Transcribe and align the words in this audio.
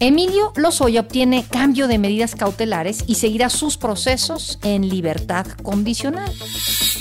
Emilio 0.00 0.52
Lozoya 0.54 1.00
obtiene 1.00 1.44
cambio 1.50 1.88
de 1.88 1.98
medidas 1.98 2.36
cautelares 2.36 3.02
y 3.06 3.16
seguirá 3.16 3.50
sus 3.50 3.76
procesos 3.76 4.58
en 4.62 4.88
libertad 4.88 5.46
condicional. 5.62 6.32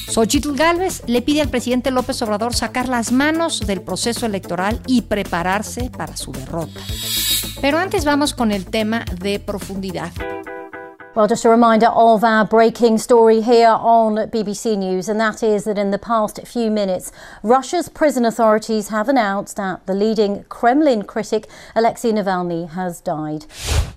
Xochitl 0.09 0.55
Gálvez 0.55 1.03
le 1.05 1.21
pide 1.21 1.41
al 1.41 1.49
presidente 1.49 1.91
López 1.91 2.19
Obrador 2.23 2.55
sacar 2.55 2.89
las 2.89 3.11
manos 3.11 3.59
del 3.67 3.81
proceso 3.81 4.25
electoral 4.25 4.81
y 4.87 5.03
prepararse 5.03 5.91
para 5.91 6.17
su 6.17 6.31
derrota. 6.31 6.79
Pero 7.61 7.77
antes 7.77 8.03
vamos 8.03 8.33
con 8.33 8.51
el 8.51 8.65
tema 8.65 9.05
de 9.19 9.39
profundidad. 9.39 10.11
Well, 11.17 11.25
just 11.27 11.45
a 11.45 11.49
reminder 11.49 11.87
of 11.87 12.23
our 12.23 12.45
breaking 12.45 12.99
story 12.99 13.41
here 13.41 13.69
on 13.69 14.17
BBC 14.29 14.77
News, 14.77 15.09
and 15.09 15.19
that 15.19 15.41
is 15.41 15.63
that 15.63 15.75
in 15.75 15.89
the 15.89 15.97
past 15.97 16.39
few 16.45 16.69
minutes, 16.69 17.11
Russia's 17.41 17.89
prison 17.89 18.23
authorities 18.23 18.89
have 18.89 19.09
announced 19.09 19.57
that 19.57 19.83
the 19.87 19.95
leading 19.95 20.43
Kremlin 20.43 21.05
critic 21.05 21.47
Alexei 21.75 22.11
Navalny 22.11 22.69
has 22.69 23.01
died. 23.01 23.47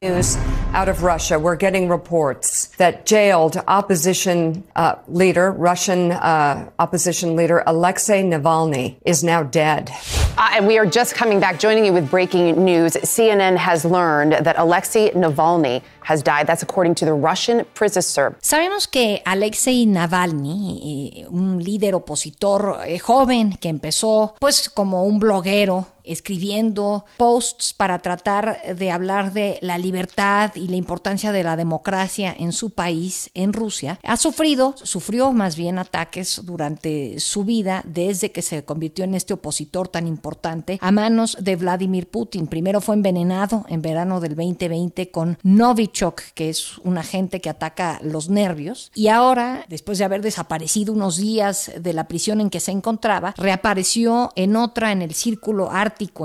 News 0.01 0.39
out 0.73 0.89
of 0.89 1.03
Russia, 1.03 1.39
we're 1.39 1.57
getting 1.57 1.91
reports 1.91 2.69
that 2.79 3.05
jailed 3.05 3.59
opposition 3.69 4.65
uh, 4.75 4.95
leader, 5.07 5.51
Russian 5.51 6.13
uh, 6.13 6.71
opposition 6.79 7.37
leader 7.37 7.63
Alexei 7.67 8.23
Navalny, 8.23 8.97
is 9.05 9.23
now 9.23 9.43
dead. 9.43 9.91
Uh, 10.39 10.53
and 10.53 10.67
we 10.67 10.79
are 10.79 10.87
just 10.87 11.15
coming 11.15 11.39
back, 11.39 11.59
joining 11.59 11.85
you 11.85 11.93
with 11.93 12.11
breaking 12.11 12.65
news. 12.65 12.95
CNN 12.95 13.59
has 13.59 13.85
learned 13.85 14.33
that 14.33 14.59
Alexei 14.59 15.11
Navalny 15.11 15.83
has 16.03 16.23
died. 16.23 16.47
That's 16.47 16.63
according 16.63 16.95
to 16.97 17.05
the 17.05 17.10
Russian 17.11 17.67
prison. 17.75 18.37
Sabemos 18.41 18.89
que 18.89 19.23
Alexei 19.25 19.87
Navalny, 19.87 21.23
eh, 21.23 21.27
un 21.29 21.63
líder 21.63 21.95
opositor 21.95 22.81
eh, 22.87 22.99
joven 22.99 23.57
que 23.61 23.69
empezó 23.69 24.35
pues 24.39 24.69
como 24.69 25.05
un 25.05 25.19
bloguero 25.19 25.87
escribiendo 26.05 27.05
posts 27.17 27.73
para 27.73 27.99
tratar 27.99 28.77
de 28.77 28.91
hablar 28.91 29.33
de 29.33 29.59
la 29.63 29.79
libertad 29.79 30.53
y 30.55 30.69
la 30.69 30.77
importancia 30.77 31.33
de 31.33 31.43
la 31.43 31.57
democracia 31.57 32.35
en 32.39 32.53
su 32.53 32.71
país, 32.71 33.31
en 33.35 33.53
Rusia, 33.53 33.99
ha 34.03 34.17
sufrido, 34.17 34.75
sufrió 34.83 35.33
más 35.33 35.57
bien 35.57 35.79
ataques 35.79 36.41
durante 36.45 37.21
su 37.21 37.45
vida 37.45 37.83
desde 37.87 38.33
que 38.33 38.43
se 38.43 38.65
convirtió 38.65 39.05
en 39.05 39.15
este 39.15 39.35
opositor 39.35 39.89
tan 39.89 40.07
importante 40.07 40.79
a 40.81 40.91
manos 40.91 41.37
de 41.41 41.57
Vladimir 41.57 42.09
Putin. 42.09 42.47
Primero 42.47 42.81
fue 42.81 42.95
envenenado 42.95 43.65
en 43.69 43.83
verano 43.83 44.21
del 44.21 44.35
2020 44.35 45.11
con 45.11 45.39
Novichok, 45.43 46.21
que 46.35 46.51
es 46.51 46.79
un 46.79 46.99
agente 46.99 47.41
que 47.41 47.51
ataca 47.51 48.01
los 48.03 48.29
nervios, 48.29 48.91
y 48.95 49.09
ahora, 49.09 49.65
después 49.69 49.99
de 49.99 50.05
haber 50.05 50.23
desaparecido 50.23 50.93
unos 50.93 51.17
días 51.17 51.71
de 51.79 51.93
la 51.93 52.09
prisión 52.09 52.41
en 52.41 52.51
que 52.51 52.61
se 52.61 52.73
encontraba, 52.73 53.35
reapareció 53.37 54.33
en 54.37 54.57
otra 54.57 54.93
en 54.93 55.03
el 55.03 55.15
círculo 55.15 55.71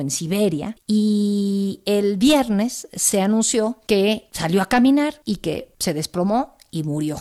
en 0.02 0.12
Siberia 0.12 0.76
y 0.88 1.82
el 1.86 2.18
viernes 2.18 2.88
se 2.94 3.22
anunció 3.22 3.80
que 3.88 4.30
salió 4.32 4.62
a 4.62 4.70
caminar 4.70 5.22
y 5.26 5.38
que 5.38 5.74
se 5.80 5.94
desplomó 5.94 6.56
y 6.72 6.84
murió. 6.84 7.18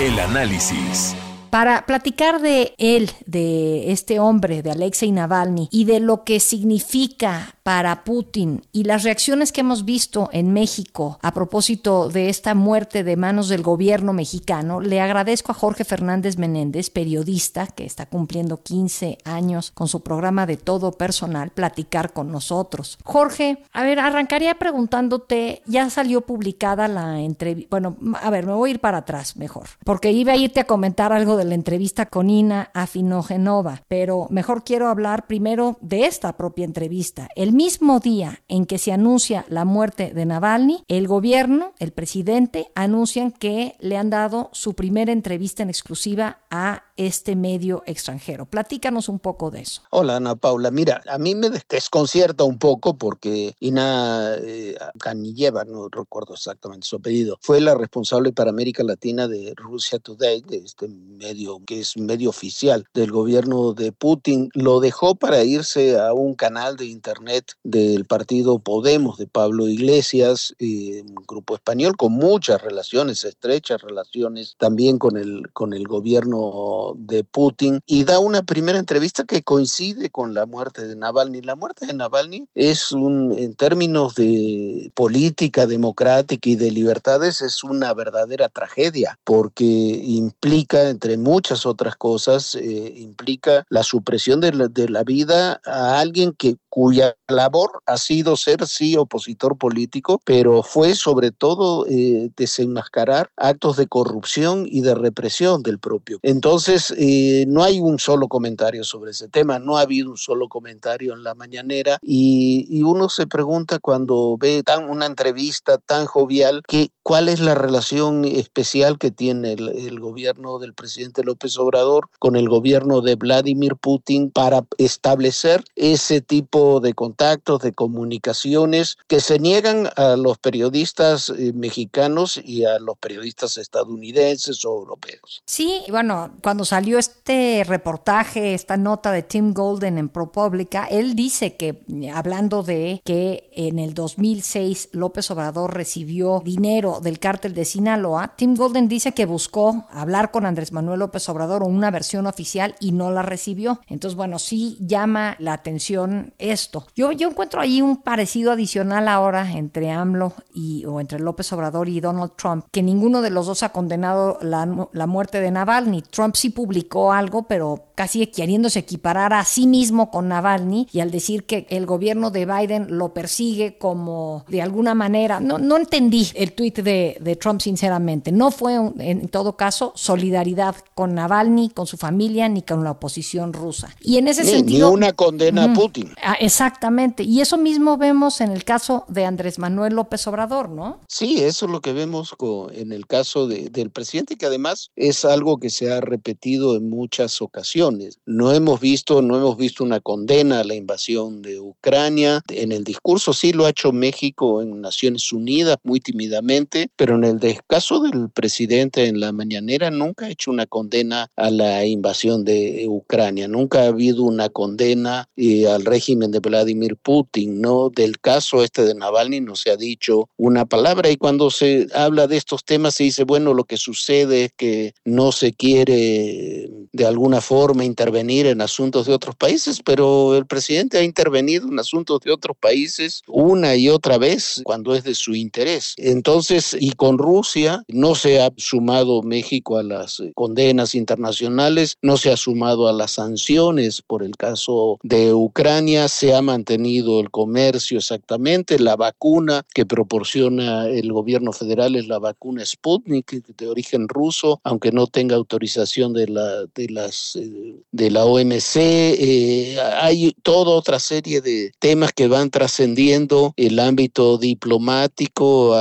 El 0.00 0.18
análisis. 0.18 1.14
Para 1.50 1.86
platicar 1.86 2.40
de 2.40 2.74
él, 2.78 3.10
de 3.26 3.92
este 3.92 4.20
hombre, 4.20 4.62
de 4.62 4.70
Alexei 4.70 5.12
Navalny, 5.12 5.68
y 5.70 5.84
de 5.84 6.00
lo 6.00 6.24
que 6.24 6.40
significa 6.40 7.56
para 7.62 8.04
Putin 8.04 8.62
y 8.70 8.84
las 8.84 9.02
reacciones 9.02 9.50
que 9.50 9.62
hemos 9.62 9.84
visto 9.84 10.28
en 10.32 10.52
México 10.52 11.18
a 11.20 11.32
propósito 11.32 12.08
de 12.08 12.28
esta 12.28 12.54
muerte 12.54 13.02
de 13.02 13.16
manos 13.16 13.48
del 13.48 13.62
gobierno 13.62 14.12
mexicano, 14.12 14.80
le 14.80 15.00
agradezco 15.00 15.50
a 15.50 15.56
Jorge 15.56 15.84
Fernández 15.84 16.38
Menéndez, 16.38 16.90
periodista 16.90 17.66
que 17.66 17.84
está 17.84 18.06
cumpliendo 18.06 18.62
15 18.62 19.18
años 19.24 19.72
con 19.72 19.88
su 19.88 20.00
programa 20.00 20.46
de 20.46 20.56
todo 20.56 20.92
personal, 20.92 21.50
platicar 21.50 22.12
con 22.12 22.30
nosotros. 22.30 22.98
Jorge, 23.04 23.58
a 23.72 23.82
ver, 23.82 23.98
arrancaría 23.98 24.54
preguntándote, 24.54 25.62
ya 25.66 25.90
salió 25.90 26.20
publicada 26.20 26.86
la 26.86 27.20
entrevista, 27.20 27.68
bueno, 27.70 27.96
a 28.22 28.30
ver, 28.30 28.46
me 28.46 28.52
voy 28.52 28.70
a 28.70 28.74
ir 28.74 28.80
para 28.80 28.98
atrás 28.98 29.36
mejor, 29.36 29.68
porque 29.84 30.12
iba 30.12 30.32
a 30.32 30.36
irte 30.36 30.60
a 30.60 30.66
comentar 30.66 31.12
algo 31.12 31.35
de 31.36 31.44
la 31.44 31.54
entrevista 31.54 32.06
con 32.06 32.30
Ina 32.30 32.70
Afinogenova, 32.74 33.82
pero 33.88 34.26
mejor 34.30 34.64
quiero 34.64 34.88
hablar 34.88 35.26
primero 35.26 35.78
de 35.80 36.06
esta 36.06 36.36
propia 36.36 36.64
entrevista. 36.64 37.28
El 37.36 37.52
mismo 37.52 38.00
día 38.00 38.40
en 38.48 38.66
que 38.66 38.78
se 38.78 38.92
anuncia 38.92 39.44
la 39.48 39.64
muerte 39.64 40.12
de 40.14 40.26
Navalny, 40.26 40.84
el 40.88 41.06
gobierno, 41.06 41.72
el 41.78 41.92
presidente, 41.92 42.70
anuncian 42.74 43.30
que 43.30 43.76
le 43.80 43.96
han 43.96 44.10
dado 44.10 44.50
su 44.52 44.74
primera 44.74 45.12
entrevista 45.12 45.62
en 45.62 45.70
exclusiva 45.70 46.40
a 46.50 46.85
este 46.96 47.36
medio 47.36 47.82
extranjero. 47.86 48.46
Platícanos 48.46 49.08
un 49.08 49.18
poco 49.18 49.50
de 49.50 49.60
eso. 49.60 49.82
Hola 49.90 50.16
Ana 50.16 50.34
Paula, 50.34 50.70
mira, 50.70 51.02
a 51.08 51.18
mí 51.18 51.34
me 51.34 51.50
desconcierta 51.68 52.44
un 52.44 52.58
poco 52.58 52.96
porque 52.96 53.54
Ina 53.60 54.34
eh, 54.36 54.76
Kaniyeva, 54.98 55.64
no 55.64 55.88
recuerdo 55.88 56.34
exactamente 56.34 56.86
su 56.86 56.96
apellido, 56.96 57.38
fue 57.40 57.60
la 57.60 57.74
responsable 57.74 58.32
para 58.32 58.50
América 58.50 58.82
Latina 58.82 59.28
de 59.28 59.52
Russia 59.56 59.98
Today, 59.98 60.42
de 60.42 60.58
este 60.58 60.88
medio 60.88 61.60
que 61.66 61.80
es 61.80 61.96
medio 61.96 62.30
oficial 62.30 62.86
del 62.94 63.10
gobierno 63.10 63.72
de 63.72 63.92
Putin, 63.92 64.50
lo 64.54 64.80
dejó 64.80 65.14
para 65.14 65.44
irse 65.44 65.98
a 65.98 66.12
un 66.12 66.34
canal 66.34 66.76
de 66.76 66.86
internet 66.86 67.52
del 67.62 68.04
partido 68.04 68.58
Podemos 68.58 69.18
de 69.18 69.26
Pablo 69.26 69.68
Iglesias, 69.68 70.54
un 70.60 71.14
grupo 71.26 71.54
español 71.54 71.96
con 71.96 72.12
muchas 72.12 72.62
relaciones, 72.62 73.24
estrechas 73.24 73.82
relaciones 73.82 74.54
también 74.58 74.98
con 74.98 75.16
el, 75.16 75.50
con 75.52 75.72
el 75.72 75.86
gobierno 75.86 76.85
de 76.96 77.24
Putin 77.24 77.80
y 77.86 78.04
da 78.04 78.18
una 78.18 78.42
primera 78.42 78.78
entrevista 78.78 79.24
que 79.24 79.42
coincide 79.42 80.10
con 80.10 80.34
la 80.34 80.46
muerte 80.46 80.86
de 80.86 80.96
Navalny. 80.96 81.42
La 81.42 81.56
muerte 81.56 81.86
de 81.86 81.94
Navalny 81.94 82.48
es 82.54 82.92
un, 82.92 83.32
en 83.36 83.54
términos 83.54 84.14
de 84.14 84.90
política 84.94 85.66
democrática 85.66 86.48
y 86.48 86.56
de 86.56 86.70
libertades, 86.70 87.42
es 87.42 87.64
una 87.64 87.94
verdadera 87.94 88.48
tragedia 88.48 89.18
porque 89.24 89.64
implica, 89.64 90.88
entre 90.88 91.16
muchas 91.16 91.66
otras 91.66 91.96
cosas, 91.96 92.54
eh, 92.54 92.92
implica 92.96 93.64
la 93.68 93.82
supresión 93.82 94.40
de 94.40 94.52
la, 94.52 94.68
de 94.68 94.88
la 94.88 95.02
vida 95.02 95.60
a 95.64 95.98
alguien 96.00 96.32
que 96.32 96.56
cuya 96.76 97.16
labor 97.26 97.70
ha 97.86 97.96
sido 97.96 98.36
ser, 98.36 98.66
sí, 98.66 98.98
opositor 98.98 99.56
político, 99.56 100.20
pero 100.26 100.62
fue 100.62 100.94
sobre 100.94 101.30
todo 101.30 101.86
eh, 101.88 102.28
desenmascarar 102.36 103.30
actos 103.34 103.78
de 103.78 103.86
corrupción 103.86 104.66
y 104.70 104.82
de 104.82 104.94
represión 104.94 105.62
del 105.62 105.78
propio. 105.78 106.18
Entonces, 106.20 106.92
eh, 106.98 107.46
no 107.48 107.64
hay 107.64 107.80
un 107.80 107.98
solo 107.98 108.28
comentario 108.28 108.84
sobre 108.84 109.12
ese 109.12 109.26
tema, 109.28 109.58
no 109.58 109.78
ha 109.78 109.80
habido 109.80 110.10
un 110.10 110.18
solo 110.18 110.50
comentario 110.50 111.14
en 111.14 111.22
la 111.22 111.34
mañanera 111.34 111.96
y, 112.02 112.66
y 112.68 112.82
uno 112.82 113.08
se 113.08 113.26
pregunta 113.26 113.78
cuando 113.78 114.36
ve 114.38 114.62
tan, 114.62 114.90
una 114.90 115.06
entrevista 115.06 115.78
tan 115.78 116.04
jovial, 116.04 116.60
que, 116.68 116.90
¿cuál 117.06 117.28
es 117.28 117.38
la 117.38 117.54
relación 117.54 118.24
especial 118.24 118.98
que 118.98 119.12
tiene 119.12 119.52
el, 119.52 120.00
gobierno 120.00 120.58
del 120.58 120.74
presidente 120.74 121.22
López 121.22 121.56
Obrador 121.56 122.08
con 122.18 122.34
el 122.34 122.48
gobierno 122.48 123.00
de 123.00 123.14
Vladimir 123.14 123.76
Putin 123.76 124.32
para 124.32 124.66
establecer 124.76 125.62
ese 125.76 126.20
tipo 126.20 126.80
de 126.80 126.94
contactos, 126.94 127.62
de 127.62 127.72
comunicaciones 127.72 128.98
que 129.06 129.20
se 129.20 129.38
niegan 129.38 129.88
a 129.94 130.16
los 130.16 130.38
periodistas 130.38 131.28
eh, 131.30 131.52
mexicanos 131.54 132.40
y 132.42 132.64
a 132.64 132.80
los 132.80 132.98
periodistas 132.98 133.56
estadounidenses 133.56 134.64
o 134.64 134.70
europeos. 134.76 135.44
Sí, 135.46 135.82
bueno, 135.88 136.32
cuando 136.42 136.64
salió 136.64 136.98
este 136.98 137.62
reportaje, 137.64 138.52
esta 138.52 138.76
nota 138.76 139.12
de 139.12 139.22
Tim 139.22 139.54
Golden 139.54 139.98
en 139.98 140.08
ProPublica, 140.08 140.86
él 140.86 141.14
dice 141.14 141.54
que, 141.54 141.84
hablando 142.12 142.64
de 142.64 143.00
que 143.04 143.48
en 143.52 143.78
el 143.78 143.94
2006 143.94 144.88
López 144.90 145.30
Obrador 145.30 145.72
recibió 145.72 146.42
dinero 146.44 146.95
del 147.00 147.18
cártel 147.18 147.54
de 147.54 147.64
Sinaloa, 147.64 148.34
Tim 148.36 148.54
Golden 148.54 148.88
dice 148.88 149.12
que 149.12 149.26
buscó 149.26 149.86
hablar 149.90 150.30
con 150.30 150.46
Andrés 150.46 150.72
Manuel 150.72 151.00
López 151.00 151.28
Obrador 151.28 151.62
o 151.62 151.66
una 151.66 151.90
versión 151.90 152.26
oficial 152.26 152.74
y 152.80 152.92
no 152.92 153.10
la 153.10 153.22
recibió. 153.22 153.80
Entonces, 153.88 154.16
bueno, 154.16 154.38
sí 154.38 154.78
llama 154.80 155.36
la 155.38 155.52
atención 155.52 156.34
esto. 156.38 156.86
Yo, 156.94 157.12
yo 157.12 157.28
encuentro 157.28 157.60
ahí 157.60 157.82
un 157.82 157.98
parecido 157.98 158.52
adicional 158.52 159.08
ahora 159.08 159.52
entre 159.52 159.90
AMLO 159.90 160.32
y, 160.54 160.84
o 160.84 161.00
entre 161.00 161.18
López 161.18 161.52
Obrador 161.52 161.88
y 161.88 162.00
Donald 162.00 162.32
Trump, 162.36 162.66
que 162.70 162.82
ninguno 162.82 163.22
de 163.22 163.30
los 163.30 163.46
dos 163.46 163.62
ha 163.62 163.70
condenado 163.70 164.38
la, 164.42 164.88
la 164.92 165.06
muerte 165.06 165.40
de 165.40 165.50
Navalny. 165.50 166.02
Trump 166.02 166.34
sí 166.36 166.50
publicó 166.50 167.12
algo, 167.12 167.44
pero 167.44 167.86
casi 167.94 168.26
queriéndose 168.26 168.80
equiparar 168.80 169.32
a 169.32 169.44
sí 169.44 169.66
mismo 169.66 170.10
con 170.10 170.28
Navalny 170.28 170.86
y 170.92 171.00
al 171.00 171.10
decir 171.10 171.46
que 171.46 171.66
el 171.70 171.86
gobierno 171.86 172.30
de 172.30 172.46
Biden 172.46 172.86
lo 172.90 173.14
persigue 173.14 173.78
como 173.78 174.44
de 174.48 174.62
alguna 174.62 174.94
manera, 174.94 175.40
no, 175.40 175.58
no 175.58 175.76
entendí 175.76 176.28
el 176.34 176.52
tuit 176.52 176.78
de, 176.86 176.96
de, 176.96 177.18
de 177.20 177.36
Trump, 177.36 177.60
sinceramente. 177.60 178.32
No 178.32 178.50
fue, 178.50 178.74
en 178.74 179.28
todo 179.28 179.56
caso, 179.56 179.92
solidaridad 179.94 180.76
con 180.94 181.14
Navalny, 181.14 181.70
con 181.70 181.86
su 181.86 181.96
familia, 181.96 182.48
ni 182.48 182.62
con 182.62 182.84
la 182.84 182.92
oposición 182.92 183.52
rusa. 183.52 183.94
Y 184.00 184.16
en 184.18 184.28
ese 184.28 184.44
sentido... 184.44 184.88
Ni 184.88 184.94
una 184.94 185.12
condena 185.12 185.64
a 185.64 185.74
Putin. 185.74 186.14
Ah, 186.22 186.36
exactamente. 186.40 187.22
Y 187.24 187.40
eso 187.40 187.58
mismo 187.58 187.96
vemos 187.96 188.40
en 188.40 188.52
el 188.52 188.64
caso 188.64 189.04
de 189.08 189.24
Andrés 189.24 189.58
Manuel 189.58 189.94
López 189.94 190.26
Obrador, 190.26 190.68
¿no? 190.68 191.00
Sí, 191.08 191.42
eso 191.42 191.66
es 191.66 191.72
lo 191.72 191.80
que 191.80 191.92
vemos 191.92 192.34
en 192.72 192.92
el 192.92 193.06
caso 193.06 193.48
del 193.48 193.90
presidente, 193.90 194.36
que 194.36 194.46
además 194.46 194.90
es 194.94 195.24
algo 195.24 195.58
que 195.58 195.70
se 195.70 195.92
ha 195.92 196.00
repetido 196.00 196.76
en 196.76 196.88
muchas 196.88 197.42
ocasiones. 197.42 198.18
No 198.26 198.52
hemos 198.52 198.80
visto, 198.80 199.22
no 199.22 199.36
hemos 199.36 199.56
visto 199.56 199.82
una 199.82 200.00
condena 200.00 200.60
a 200.60 200.64
la 200.64 200.74
invasión 200.74 201.42
de 201.42 201.58
Ucrania. 201.58 202.42
En 202.48 202.72
el 202.72 202.84
discurso 202.84 203.32
sí 203.32 203.52
lo 203.52 203.66
ha 203.66 203.70
hecho 203.70 203.92
México 203.92 204.62
en 204.62 204.80
Naciones 204.80 205.32
Unidas 205.32 205.78
muy 205.82 206.00
tímidamente, 206.00 206.75
pero 206.96 207.16
en 207.16 207.24
el 207.24 207.40
caso 207.66 208.00
del 208.00 208.30
presidente 208.30 209.06
en 209.06 209.20
la 209.20 209.32
mañanera 209.32 209.90
nunca 209.90 210.26
ha 210.26 210.30
hecho 210.30 210.50
una 210.50 210.66
condena 210.66 211.30
a 211.36 211.50
la 211.50 211.84
invasión 211.84 212.44
de 212.44 212.86
Ucrania, 212.88 213.48
nunca 213.48 213.82
ha 213.82 213.86
habido 213.88 214.22
una 214.24 214.48
condena 214.48 215.28
eh, 215.36 215.66
al 215.66 215.84
régimen 215.84 216.30
de 216.30 216.40
Vladimir 216.40 216.96
Putin, 216.96 217.60
¿no? 217.60 217.90
Del 217.90 218.20
caso 218.20 218.62
este 218.62 218.84
de 218.84 218.94
Navalny 218.94 219.40
no 219.40 219.56
se 219.56 219.70
ha 219.70 219.76
dicho 219.76 220.28
una 220.36 220.66
palabra 220.66 221.10
y 221.10 221.16
cuando 221.16 221.50
se 221.50 221.86
habla 221.94 222.26
de 222.26 222.36
estos 222.36 222.64
temas 222.64 222.94
se 222.94 223.04
dice, 223.04 223.24
bueno, 223.24 223.54
lo 223.54 223.64
que 223.64 223.76
sucede 223.76 224.44
es 224.46 224.52
que 224.56 224.94
no 225.04 225.32
se 225.32 225.52
quiere 225.52 226.70
de 226.92 227.06
alguna 227.06 227.40
forma 227.40 227.84
intervenir 227.84 228.46
en 228.46 228.60
asuntos 228.60 229.06
de 229.06 229.14
otros 229.14 229.36
países, 229.36 229.80
pero 229.84 230.36
el 230.36 230.46
presidente 230.46 230.98
ha 230.98 231.02
intervenido 231.02 231.68
en 231.68 231.78
asuntos 231.78 232.20
de 232.20 232.32
otros 232.32 232.56
países 232.56 233.22
una 233.26 233.76
y 233.76 233.88
otra 233.88 234.18
vez 234.18 234.60
cuando 234.64 234.94
es 234.94 235.04
de 235.04 235.14
su 235.14 235.34
interés. 235.34 235.94
Entonces, 235.96 236.65
y 236.74 236.92
con 236.92 237.18
Rusia 237.18 237.82
no 237.88 238.14
se 238.14 238.40
ha 238.40 238.50
sumado 238.56 239.22
México 239.22 239.78
a 239.78 239.82
las 239.82 240.22
condenas 240.34 240.94
internacionales, 240.94 241.96
no 242.02 242.16
se 242.16 242.30
ha 242.30 242.36
sumado 242.36 242.88
a 242.88 242.92
las 242.92 243.12
sanciones. 243.12 244.02
Por 244.02 244.22
el 244.22 244.36
caso 244.36 244.98
de 245.02 245.34
Ucrania, 245.34 246.08
se 246.08 246.34
ha 246.34 246.42
mantenido 246.42 247.20
el 247.20 247.30
comercio 247.30 247.98
exactamente, 247.98 248.78
la 248.78 248.96
vacuna 248.96 249.64
que 249.74 249.86
proporciona 249.86 250.88
el 250.88 251.12
gobierno 251.12 251.52
federal 251.52 251.96
es 251.96 252.08
la 252.08 252.18
vacuna 252.18 252.64
Sputnik 252.64 253.46
de 253.56 253.68
origen 253.68 254.08
ruso, 254.08 254.60
aunque 254.64 254.92
no 254.92 255.06
tenga 255.06 255.36
autorización 255.36 256.12
de 256.12 256.28
la 256.28 256.66
de 256.74 256.88
las 256.88 257.36
eh, 257.36 257.76
de 257.92 258.10
la 258.10 258.24
OMC, 258.24 258.76
eh, 258.76 259.78
hay 260.00 260.32
toda 260.42 260.72
otra 260.72 260.98
serie 260.98 261.40
de 261.40 261.72
temas 261.78 262.12
que 262.12 262.28
van 262.28 262.50
trascendiendo 262.50 263.52
el 263.56 263.78
ámbito 263.78 264.38
diplomático 264.38 265.74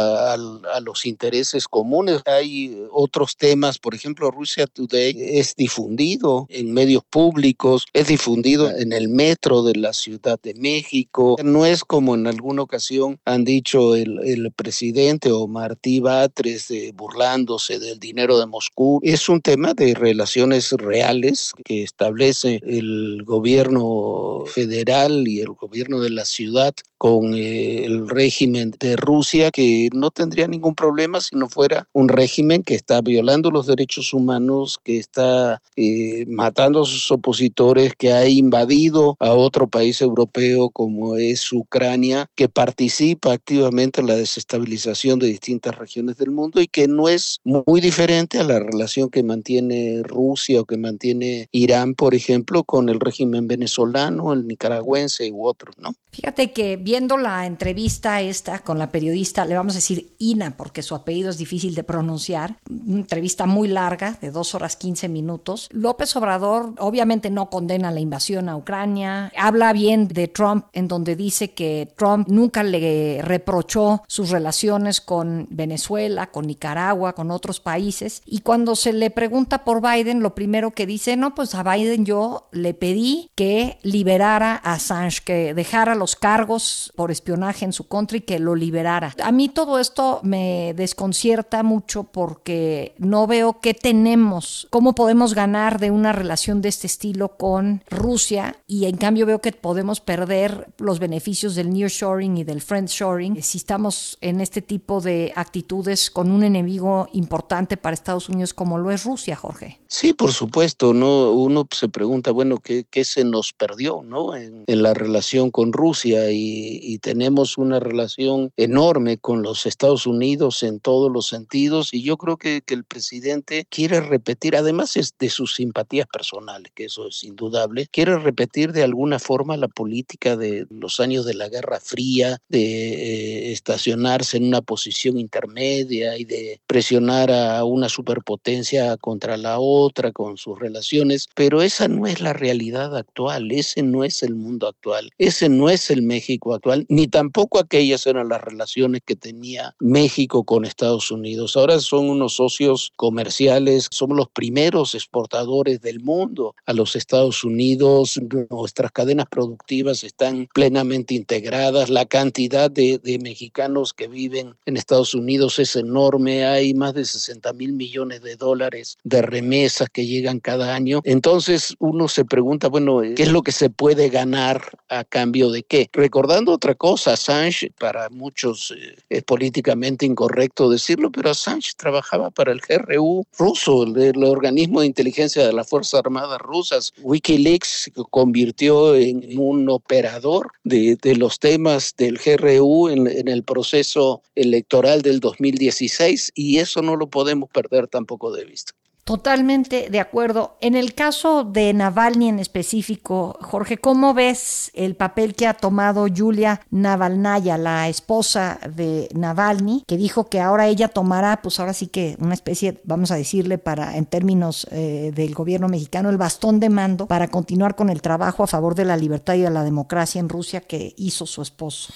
a, 0.74 0.80
los 0.80 1.06
intereses 1.06 1.68
comunes. 1.68 2.22
Hay 2.26 2.78
otros 2.92 3.38
temas, 3.38 3.80
por 3.80 3.96
ejemplo, 3.96 4.32
Rusia 4.32 4.68
Today 4.68 5.16
es 5.18 5.56
difundido 5.56 6.48
en 6.50 6.74
medios 6.74 7.04
públicos, 7.10 7.86
es 7.94 8.08
difundido 8.08 8.70
en 8.70 8.94
el 8.94 9.10
metro 9.10 9.64
de 9.64 9.76
la 9.76 9.94
Ciudad 9.94 10.40
de 10.42 10.54
México. 10.56 11.38
No 11.44 11.66
es 11.66 11.84
como 11.84 12.16
en 12.16 12.28
alguna 12.28 12.62
ocasión 12.62 13.20
han 13.26 13.44
dicho 13.44 13.96
el, 13.96 14.20
el 14.24 14.52
presidente 14.52 15.32
o 15.32 15.48
Martí 15.48 16.00
Batres 16.00 16.72
burlándose 16.94 17.80
del 17.80 18.00
dinero 18.00 18.40
de 18.40 18.46
Moscú. 18.46 19.00
Es 19.04 19.30
un 19.30 19.42
tema 19.42 19.74
de 19.74 19.94
relaciones 19.94 20.72
reales 20.72 21.54
que 21.64 21.84
establece 21.84 22.60
el 22.66 23.24
gobierno 23.24 24.44
federal 24.46 25.28
y 25.28 25.42
el 25.42 25.50
gobierno 25.50 26.00
de 26.00 26.10
la 26.10 26.26
ciudad 26.26 26.74
con 26.98 27.34
eh, 27.34 27.86
el 27.86 28.08
régimen 28.08 28.74
de 28.80 28.96
Rusia, 28.96 29.52
que 29.52 29.90
no 29.94 30.12
tendría 30.12 30.48
ningún 30.56 30.76
problema 30.76 31.22
si 31.22 31.36
no 31.36 31.48
fuera 31.50 31.88
un 31.94 32.10
régimen 32.10 32.64
que 32.64 32.76
está 32.76 33.02
violando 33.02 33.52
los 33.52 33.68
derechos 33.68 34.14
humanos, 34.14 34.80
que 34.84 34.98
está 34.98 35.62
eh, 35.76 36.26
matando 36.28 36.84
a 36.84 36.86
sus 36.86 37.12
opositores, 37.12 37.94
que 37.96 38.14
ha 38.14 38.28
invadido 38.28 39.18
a 39.20 39.34
otro 39.34 39.68
país 39.68 40.02
europeo 40.02 40.70
como 40.70 41.18
es 41.18 41.52
Ucrania, 41.52 42.30
que 42.36 42.50
participa 42.50 43.34
activamente 43.34 44.02
en 44.02 44.08
la 44.08 44.16
desestabilización 44.16 45.20
de 45.20 45.28
distintas 45.28 45.78
regiones 45.78 46.18
del 46.18 46.32
mundo 46.32 46.62
y 46.62 46.68
que 46.68 46.88
no 46.88 47.10
es 47.10 47.40
muy 47.44 47.82
diferente 47.82 48.40
a 48.40 48.44
la 48.44 48.60
relación 48.60 49.10
que 49.10 49.24
mantiene 49.24 50.02
Rusia 50.04 50.62
o 50.62 50.66
que 50.66 50.78
mantiene 50.78 51.50
Irán, 51.52 51.96
por 51.96 52.16
ejemplo, 52.16 52.64
con 52.64 52.90
el 52.90 53.00
régimen 53.00 53.48
venezolano, 53.48 54.34
el 54.34 54.48
nicaragüense 54.48 55.32
u 55.32 55.46
otros, 55.46 55.76
¿no? 55.78 55.94
Fíjate 56.12 56.54
que 56.54 56.78
viendo 56.78 57.18
la 57.18 57.46
entrevista 57.46 58.22
esta 58.22 58.60
con 58.60 58.80
la 58.80 58.90
periodista, 58.90 59.46
le 59.46 59.56
vamos 59.56 59.74
a 59.74 59.78
decir 59.78 60.14
Ina, 60.18 60.45
porque 60.52 60.84
su 60.84 60.96
apellido 60.96 61.30
es 61.30 61.38
difícil 61.38 61.76
de 61.76 61.84
pronunciar, 61.84 62.58
una 62.70 63.00
entrevista 63.00 63.46
muy 63.46 63.68
larga, 63.68 64.18
de 64.22 64.32
dos 64.32 64.56
horas 64.56 64.76
15 64.76 65.10
minutos. 65.10 65.70
López 65.72 66.16
Obrador 66.16 66.74
obviamente 66.80 67.30
no 67.30 67.50
condena 67.50 67.92
la 67.92 68.00
invasión 68.00 68.50
a 68.50 68.58
Ucrania, 68.58 69.32
habla 69.38 69.74
bien 69.74 70.08
de 70.08 70.28
Trump, 70.28 70.66
en 70.74 70.88
donde 70.88 71.16
dice 71.16 71.54
que 71.54 71.94
Trump 71.96 72.28
nunca 72.28 72.64
le 72.64 73.22
reprochó 73.22 74.04
sus 74.08 74.30
relaciones 74.30 75.02
con 75.02 75.48
Venezuela, 75.50 76.32
con 76.32 76.48
Nicaragua, 76.48 77.14
con 77.14 77.32
otros 77.32 77.60
países, 77.60 78.22
y 78.26 78.40
cuando 78.40 78.76
se 78.76 78.94
le 78.94 79.10
pregunta 79.10 79.64
por 79.64 79.82
Biden, 79.82 80.22
lo 80.22 80.36
primero 80.36 80.72
que 80.72 80.86
dice, 80.86 81.18
no, 81.18 81.36
pues 81.36 81.56
a 81.56 81.64
Biden 81.64 82.06
yo 82.06 82.48
le 82.52 82.74
pedí 82.74 83.32
que 83.36 83.80
liberara 83.84 84.60
a 84.64 84.74
Assange, 84.74 85.22
que 85.24 85.54
dejara 85.54 85.96
los 85.96 86.16
cargos 86.16 86.94
por 86.96 87.12
espionaje 87.12 87.66
en 87.66 87.74
su 87.74 87.88
contra 87.88 88.18
y 88.18 88.22
que 88.22 88.40
lo 88.40 88.56
liberara. 88.56 89.14
A 89.24 89.32
mí 89.32 89.50
todo 89.50 89.80
esto 89.80 90.20
me 90.36 90.74
desconcierta 90.74 91.64
mucho 91.64 92.04
porque 92.04 92.94
no 92.98 93.26
veo 93.26 93.60
qué 93.62 93.74
tenemos, 93.74 94.68
cómo 94.70 94.94
podemos 94.94 95.34
ganar 95.34 95.80
de 95.80 95.92
una 95.92 96.12
relación 96.12 96.62
de 96.62 96.70
este 96.70 96.88
estilo 96.88 97.38
con 97.38 97.84
Rusia 97.90 98.58
y 98.68 98.86
en 98.86 98.98
cambio 98.98 99.26
veo 99.26 99.40
que 99.40 99.54
podemos 99.54 100.02
perder 100.02 100.68
los 100.78 101.00
beneficios 101.00 101.56
del 101.56 101.72
nearshoring 101.72 102.38
y 102.38 102.44
del 102.44 102.62
friendshoring 102.62 103.42
si 103.42 103.58
estamos 103.58 104.18
en 104.22 104.42
este 104.42 104.62
tipo 104.62 105.00
de 105.00 105.32
actitudes 105.36 106.10
con 106.12 106.32
un 106.32 106.44
enemigo 106.44 107.08
importante 107.14 107.78
para 107.78 107.94
Estados 107.94 108.28
Unidos 108.28 108.54
como 108.54 108.78
lo 108.78 108.92
es 108.92 109.06
Rusia, 109.06 109.36
Jorge. 109.36 109.80
Sí, 109.88 110.14
por 110.14 110.34
supuesto, 110.34 110.94
no 110.94 111.32
uno 111.32 111.68
se 111.72 111.88
pregunta, 111.88 112.32
bueno, 112.32 112.58
¿qué, 112.60 113.06
se 113.06 113.24
nos 113.24 113.54
perdió, 113.54 114.02
no? 114.04 114.36
En, 114.36 114.64
en 114.68 114.84
la 114.84 114.94
relación 114.94 115.52
con 115.52 115.72
Rusia 115.72 116.32
y, 116.32 117.00
tenemos 117.06 117.58
una 117.58 117.80
relación 117.80 118.52
enorme 118.58 119.18
con 119.18 119.44
los 119.44 119.66
Estados 119.66 120.08
Unidos 120.08 120.25
en 120.34 120.80
todos 120.80 121.12
los 121.12 121.28
sentidos 121.28 121.94
y 121.94 122.02
yo 122.02 122.18
creo 122.18 122.38
que, 122.38 122.62
que 122.62 122.74
el 122.74 122.84
presidente 122.84 123.66
quiere 123.70 124.02
repetir, 124.02 124.56
además 124.56 124.94
de 125.20 125.30
sus 125.30 125.56
simpatías 125.56 126.08
personales, 126.12 126.72
que 126.74 126.86
eso 126.86 127.08
es 127.08 127.24
indudable, 127.24 127.88
quiere 127.92 128.18
repetir 128.18 128.72
de 128.72 128.84
alguna 128.84 129.20
forma 129.20 129.56
la 129.58 129.68
política 129.68 130.36
de 130.36 130.66
los 130.70 131.00
años 131.00 131.26
de 131.26 131.36
la 131.36 131.50
Guerra 131.50 131.80
Fría, 131.80 132.40
de 132.50 132.60
eh, 132.60 133.52
estacionarse 133.52 134.38
en 134.38 134.48
una 134.48 134.62
posición 134.62 135.20
intermedia 135.20 136.18
y 136.18 136.26
de 136.26 136.60
presionar 136.66 137.32
a 137.32 137.64
una 137.64 137.90
superpotencia 137.90 138.98
contra 138.98 139.38
la 139.38 139.60
otra 139.60 140.12
con 140.12 140.38
sus 140.38 140.58
relaciones, 140.60 141.28
pero 141.36 141.62
esa 141.62 141.88
no 141.88 142.08
es 142.08 142.20
la 142.20 142.34
realidad 142.34 142.96
actual, 142.96 143.52
ese 143.52 143.84
no 143.84 144.04
es 144.04 144.24
el 144.24 144.36
mundo 144.36 144.68
actual, 144.68 145.12
ese 145.18 145.50
no 145.50 145.70
es 145.70 145.92
el 145.92 146.02
México 146.02 146.54
actual, 146.54 146.86
ni 146.90 147.08
tampoco 147.08 147.60
aquellas 147.60 148.08
eran 148.08 148.30
las 148.30 148.42
relaciones 148.42 149.02
que 149.06 149.16
tenía 149.16 149.76
México 149.80 150.15
con 150.16 150.64
Estados 150.66 151.12
Unidos. 151.12 151.58
Ahora 151.58 151.80
son 151.80 152.10
unos 152.10 152.36
socios 152.36 152.94
comerciales, 152.96 153.88
somos 153.92 154.16
los 154.16 154.30
primeros 154.30 154.96
exportadores 154.96 155.82
del 155.82 156.00
mundo 156.00 156.56
a 156.66 156.74
los 156.74 156.96
Estados 156.96 157.44
Unidos, 157.44 158.20
nuestras 158.50 158.92
cadenas 158.92 159.28
productivas 159.30 160.04
están 160.04 160.48
plenamente 160.54 161.16
integradas, 161.16 161.90
la 161.90 162.06
cantidad 162.06 162.72
de, 162.72 163.00
mexicanos 163.22 163.94
que 163.94 164.08
viven 164.08 164.56
en 164.66 164.78
Estados 164.78 165.14
Unidos 165.14 165.60
es 165.60 165.76
enorme, 165.76 166.46
hay 166.46 166.74
más 166.74 166.94
de 166.94 167.06
60 167.06 167.54
mil 167.54 167.74
millones 167.74 168.22
de 168.22 168.36
dólares 168.36 168.98
de 169.04 169.22
remesas 169.22 169.90
que 169.92 170.06
llegan 170.06 170.40
cada 170.40 170.76
año. 170.76 171.02
Entonces 171.04 171.76
uno 171.80 172.08
se 172.08 172.24
pregunta, 172.24 172.68
bueno, 172.68 173.02
¿qué 173.16 173.24
es 173.24 173.32
lo 173.32 173.42
que 173.42 173.52
se 173.52 173.70
puede 173.70 174.10
ganar 174.10 174.62
a 174.90 175.04
cambio 175.04 175.50
de 175.50 175.64
qué? 175.64 175.90
Recordando 175.92 176.54
otra 176.54 176.76
cosa, 176.76 177.14
Assange, 177.14 177.72
para 177.80 178.10
muchos 178.10 178.72
eh, 178.72 178.96
es 179.10 179.24
políticamente 179.24 180.05
incorrecto 180.06 180.70
decirlo, 180.70 181.12
pero 181.12 181.30
Assange 181.30 181.72
trabajaba 181.78 182.30
para 182.32 182.52
el 182.52 182.62
GRU 182.62 183.26
ruso, 183.38 183.84
el, 183.84 184.24
organismo 184.24 184.82
de 184.82 184.88
inteligencia 184.88 185.46
de 185.46 185.54
las 185.54 185.68
Fuerzas 185.68 186.00
Armadas 186.00 186.40
rusas. 186.40 186.94
Wikileaks 187.02 187.68
se 187.68 187.92
convirtió 187.92 188.96
en 188.96 189.38
un 189.38 189.70
operador 189.70 190.52
de, 190.64 190.98
los 191.18 191.40
temas 191.40 191.96
del 191.98 192.18
GRU 192.18 192.90
en, 192.90 193.28
el 193.28 193.44
proceso 193.44 194.22
electoral 194.36 195.02
del 195.02 195.20
2016 195.20 196.32
y 196.36 196.58
eso 196.58 196.82
no 196.82 196.96
lo 196.96 197.08
podemos 197.08 197.50
perder 197.50 197.88
tampoco 197.88 198.32
de 198.32 198.46
vista. 198.46 198.74
Totalmente 199.06 199.92
de 199.92 200.00
acuerdo. 200.00 200.58
En 200.62 200.76
el 200.76 200.96
caso 200.96 201.44
de 201.44 201.72
Navalny 201.74 202.28
en 202.28 202.40
específico, 202.40 203.38
Jorge, 203.40 203.78
¿cómo 203.78 204.16
ves 204.16 204.72
el 204.74 204.96
papel 204.96 205.36
que 205.36 205.46
ha 205.46 205.54
tomado 205.54 206.08
Julia 206.08 206.62
Navalnaya, 206.72 207.60
la 207.60 207.88
esposa 207.88 208.60
de 208.68 209.08
Navalny, 209.14 209.84
que 209.86 209.98
dijo 209.98 210.28
que 210.28 210.42
ahora 210.42 210.66
ella 210.66 210.88
tomará, 210.88 211.44
pues 211.44 211.60
ahora 211.60 211.74
sí 211.74 211.86
que 211.86 212.18
una 212.20 212.34
especie, 212.34 212.82
vamos 212.84 213.12
a 213.12 213.16
decirle, 213.16 213.60
para 213.60 213.96
en 213.96 214.08
términos 214.08 214.68
eh, 214.72 215.12
del 215.14 215.36
gobierno 215.36 215.68
mexicano, 215.68 216.10
el 216.10 216.18
bastón 216.18 216.60
de 216.60 216.70
mando 216.70 217.06
para 217.06 217.28
continuar 217.28 217.76
con 217.76 217.92
el 217.92 218.02
trabajo 218.02 218.42
a 218.42 218.48
favor 218.48 218.74
de 218.74 218.86
la 218.86 218.98
libertad 218.98 219.36
y 219.36 219.42
de 219.42 219.52
la 219.52 219.64
democracia 219.64 220.18
en 220.18 220.30
Rusia 220.30 220.62
que 220.62 220.96
hizo 220.98 221.28
su 221.28 221.44
esposo? 221.44 221.94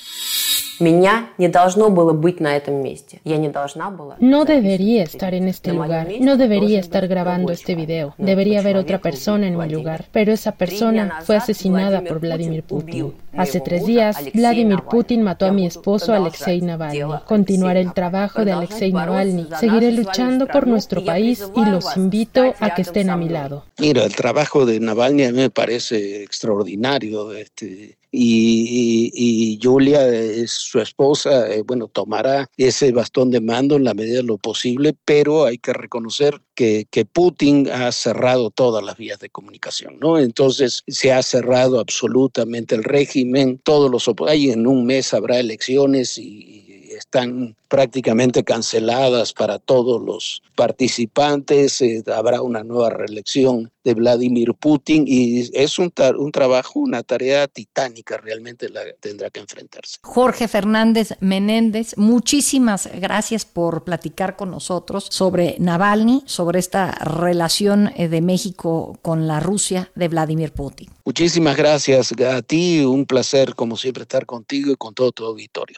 No 4.20 4.46
debería 4.46 5.04
estar 5.04 5.34
en 5.34 5.48
este 5.48 5.74
lugar. 5.74 6.08
No 6.22 6.38
debería 6.38 6.80
estar 6.80 7.08
grabando 7.08 7.52
este 7.52 7.76
video. 7.76 8.16
Debería 8.18 8.60
haber 8.60 8.78
otra 8.78 9.00
persona 9.00 9.48
en 9.48 9.58
mi 9.58 9.70
lugar. 9.70 10.06
Pero 10.12 10.32
esa 10.32 10.54
persona 10.54 11.20
fue 11.24 11.38
asesinada 11.38 12.02
por 12.02 12.20
Vladimir 12.20 12.64
Putin. 12.64 13.14
Hace 13.36 13.62
tres 13.62 13.86
días, 13.86 14.18
Vladimir 14.34 14.84
Putin 14.90 15.22
mató 15.22 15.46
a 15.46 15.52
mi 15.52 15.66
esposo 15.66 16.14
Alexei 16.14 16.62
Navalny. 16.62 17.02
Continuaré 17.26 17.82
el 17.82 17.94
trabajo 17.94 18.44
de 18.46 18.52
Alexei 18.52 18.92
Navalny. 18.92 19.48
Seguiré 19.60 19.92
luchando 19.92 20.48
por 20.48 20.68
nuestro 20.68 21.04
país 21.04 21.44
y 21.56 21.66
los 21.66 21.96
invito 21.98 22.54
a 22.60 22.74
que 22.74 22.82
estén 22.82 23.10
a 23.10 23.18
mi 23.18 23.30
lado. 23.30 23.66
Mira, 23.80 24.04
el 24.04 24.16
trabajo 24.16 24.66
de 24.66 24.80
Navalny 24.80 25.24
a 25.26 25.32
mí 25.32 25.38
me 25.38 25.50
parece 25.50 26.24
extraordinario. 26.24 27.32
Este, 27.34 27.99
y, 28.12 29.60
Julia 29.62 30.08
es 30.08 30.52
su 30.52 30.80
esposa, 30.80 31.52
eh, 31.52 31.64
bueno, 31.66 31.88
tomará 31.88 32.50
ese 32.58 32.92
bastón 32.92 33.32
de 33.32 33.42
mando 33.42 33.76
en 33.76 33.84
la 33.84 33.94
medida 33.94 34.18
de 34.18 34.24
lo 34.24 34.38
posible, 34.38 34.96
pero 35.06 35.46
hay 35.46 35.58
que 35.58 35.74
reconocer 35.74 36.42
que, 36.56 36.88
que, 36.90 37.06
Putin 37.06 37.70
ha 37.70 37.92
cerrado 37.92 38.52
todas 38.52 38.84
las 38.84 38.98
vías 38.98 39.20
de 39.20 39.30
comunicación, 39.30 39.98
¿no? 40.00 40.18
Entonces 40.18 40.84
se 40.88 41.12
ha 41.12 41.22
cerrado 41.24 41.80
absolutamente 41.80 42.76
el 42.76 42.84
régimen, 42.84 43.60
todos 43.64 43.92
los 43.92 44.10
ahí 44.28 44.50
en 44.52 44.68
un 44.68 44.86
mes 44.86 45.14
habrá 45.14 45.40
elecciones 45.40 46.18
y 46.18 46.69
están 47.00 47.56
prácticamente 47.68 48.44
canceladas 48.44 49.34
para 49.34 49.60
todos 49.60 50.02
los 50.02 50.42
participantes. 50.56 51.82
Eh, 51.82 52.04
habrá 52.14 52.42
una 52.42 52.64
nueva 52.64 52.90
reelección 52.90 53.72
de 53.84 53.94
Vladimir 53.94 54.54
Putin 54.56 55.06
y 55.08 55.50
es 55.54 55.80
un, 55.80 55.94
un 56.18 56.32
trabajo, 56.32 56.80
una 56.80 57.04
tarea 57.04 57.48
titánica 57.48 58.18
realmente 58.18 58.70
la 58.70 58.82
tendrá 59.00 59.30
que 59.30 59.40
enfrentarse. 59.40 59.98
Jorge 60.04 60.48
Fernández 60.48 61.14
Menéndez, 61.20 61.98
muchísimas 61.98 62.90
gracias 63.00 63.46
por 63.46 63.84
platicar 63.84 64.36
con 64.36 64.52
nosotros 64.52 65.08
sobre 65.10 65.56
Navalny, 65.60 66.24
sobre 66.26 66.60
esta 66.60 66.92
relación 66.92 67.92
eh, 67.96 68.10
de 68.10 68.22
México 68.22 68.98
con 69.02 69.28
la 69.28 69.40
Rusia 69.40 69.92
de 69.96 70.08
Vladimir 70.08 70.52
Putin. 70.52 70.90
Muchísimas 71.06 71.56
gracias 71.56 72.12
a 72.12 72.42
ti, 72.42 72.82
un 72.82 73.06
placer 73.06 73.56
como 73.56 73.78
siempre 73.78 74.04
estar 74.04 74.26
contigo 74.26 74.72
y 74.72 74.76
con 74.76 74.94
todo 74.94 75.12
tu 75.12 75.26
auditorio. 75.26 75.78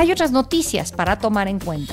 Hay 0.00 0.10
otras 0.10 0.32
noticias 0.32 0.92
para 0.92 1.18
tomar 1.18 1.46
en 1.46 1.58
cuenta. 1.58 1.92